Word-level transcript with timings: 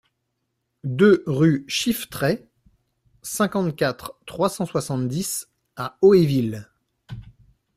deux 0.83 1.23
rue 1.27 1.63
Chiffetraie, 1.67 2.49
cinquante-quatre, 3.21 4.17
trois 4.25 4.49
cent 4.49 4.65
soixante-dix 4.65 5.47
à 5.75 5.99
Hoéville 6.01 6.67